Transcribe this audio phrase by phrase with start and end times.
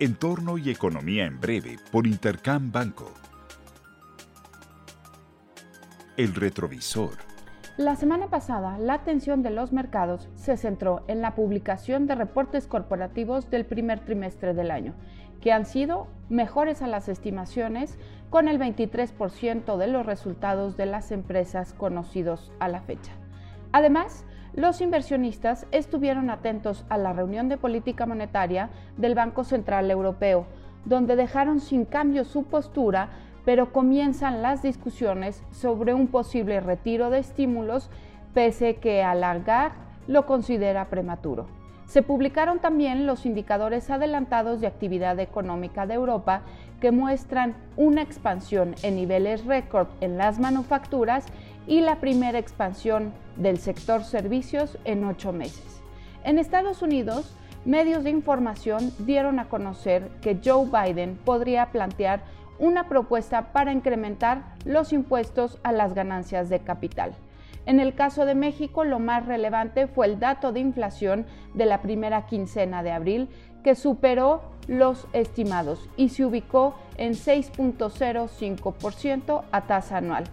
[0.00, 3.12] Entorno y Economía en Breve por Intercam Banco.
[6.16, 7.14] El retrovisor.
[7.76, 12.68] La semana pasada, la atención de los mercados se centró en la publicación de reportes
[12.68, 14.94] corporativos del primer trimestre del año,
[15.40, 17.98] que han sido mejores a las estimaciones
[18.30, 23.10] con el 23% de los resultados de las empresas conocidos a la fecha.
[23.72, 24.24] Además,
[24.54, 30.46] los inversionistas estuvieron atentos a la reunión de política monetaria del Banco Central Europeo,
[30.84, 33.10] donde dejaron sin cambio su postura,
[33.44, 37.90] pero comienzan las discusiones sobre un posible retiro de estímulos,
[38.34, 39.72] pese que alargar
[40.06, 41.57] lo considera prematuro.
[41.88, 46.42] Se publicaron también los indicadores adelantados de actividad económica de Europa
[46.82, 51.24] que muestran una expansión en niveles récord en las manufacturas
[51.66, 55.80] y la primera expansión del sector servicios en ocho meses.
[56.24, 62.20] En Estados Unidos, medios de información dieron a conocer que Joe Biden podría plantear
[62.58, 67.14] una propuesta para incrementar los impuestos a las ganancias de capital.
[67.68, 71.82] En el caso de México, lo más relevante fue el dato de inflación de la
[71.82, 73.28] primera quincena de abril,
[73.62, 80.24] que superó los estimados y se ubicó en 6.05% a tasa anual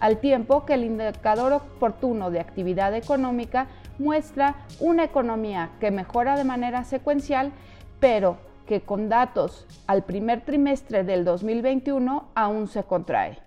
[0.00, 6.44] al tiempo que el indicador oportuno de actividad económica muestra una economía que mejora de
[6.44, 7.52] manera secuencial,
[8.00, 13.38] pero que con datos al primer trimestre del 2021 aún se contrae.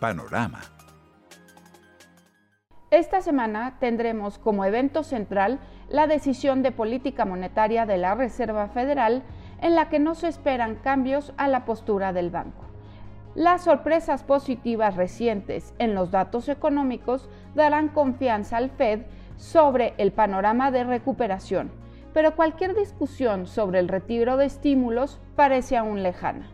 [0.00, 0.71] Panorama.
[2.92, 9.22] Esta semana tendremos como evento central la decisión de política monetaria de la Reserva Federal
[9.62, 12.66] en la que no se esperan cambios a la postura del banco.
[13.34, 20.70] Las sorpresas positivas recientes en los datos económicos darán confianza al Fed sobre el panorama
[20.70, 21.72] de recuperación,
[22.12, 26.50] pero cualquier discusión sobre el retiro de estímulos parece aún lejana.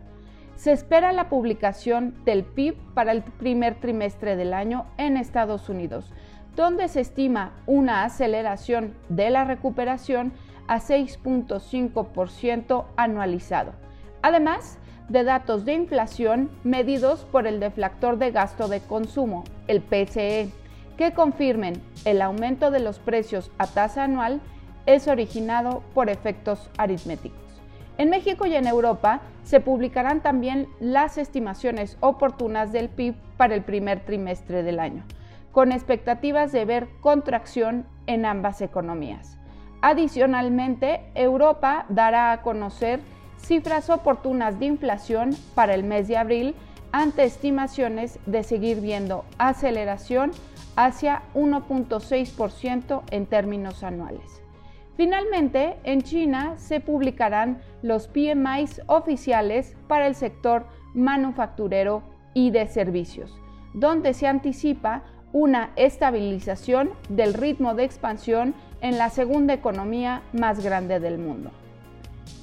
[0.59, 6.13] Se espera la publicación del PIB para el primer trimestre del año en Estados Unidos,
[6.59, 10.33] donde se estima una aceleración de la recuperación
[10.67, 13.75] a 6.5% anualizado.
[14.23, 14.77] Además,
[15.09, 20.51] de datos de inflación medidos por el deflactor de gasto de consumo, el PCE,
[20.97, 24.41] que confirmen el aumento de los precios a tasa anual
[24.85, 27.39] es originado por efectos aritméticos.
[27.99, 33.63] En México y en Europa se publicarán también las estimaciones oportunas del PIB para el
[33.63, 35.05] primer trimestre del año,
[35.59, 39.41] con expectativas de ver contracción en ambas economías.
[39.81, 43.01] Adicionalmente, Europa dará a conocer
[43.39, 46.55] cifras oportunas de inflación para el mes de abril
[46.93, 50.31] ante estimaciones de seguir viendo aceleración
[50.77, 54.41] hacia 1.6% en términos anuales.
[54.97, 63.37] Finalmente, en China se publicarán los PMIs oficiales para el sector manufacturero y de servicios,
[63.75, 65.03] donde se anticipa
[65.33, 71.51] una estabilización del ritmo de expansión en la segunda economía más grande del mundo.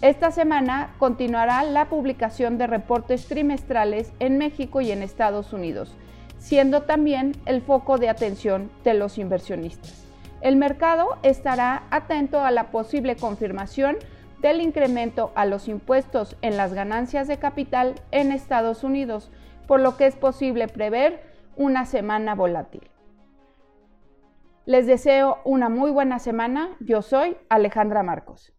[0.01, 5.95] Esta semana continuará la publicación de reportes trimestrales en México y en Estados Unidos,
[6.37, 10.05] siendo también el foco de atención de los inversionistas.
[10.41, 13.97] El mercado estará atento a la posible confirmación
[14.41, 19.31] del incremento a los impuestos en las ganancias de capital en Estados Unidos,
[19.65, 22.89] por lo que es posible prever una semana volátil.
[24.65, 26.75] Les deseo una muy buena semana.
[26.79, 28.53] Yo soy Alejandra Marcos.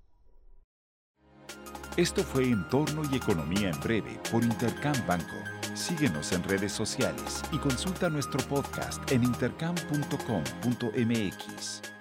[1.96, 5.36] Esto fue Entorno y Economía en Breve por Intercam Banco.
[5.74, 11.95] Síguenos en redes sociales y consulta nuestro podcast en intercam.com.mx.